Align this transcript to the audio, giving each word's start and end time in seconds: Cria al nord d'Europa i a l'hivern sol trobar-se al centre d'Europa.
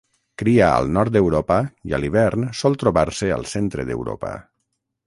Cria 0.41 0.69
al 0.77 0.89
nord 0.95 1.13
d'Europa 1.17 1.57
i 1.91 1.93
a 1.93 2.01
l'hivern 2.01 2.49
sol 2.63 2.79
trobar-se 2.85 3.31
al 3.39 3.47
centre 3.57 3.89
d'Europa. 3.93 4.35